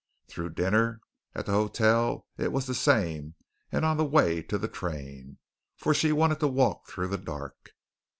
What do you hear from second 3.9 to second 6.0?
the way to the train, for